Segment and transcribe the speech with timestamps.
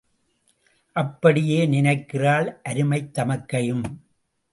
[0.91, 3.83] அப்படியே நினைக்கிறாள் அருமைத் தமக்கையும்.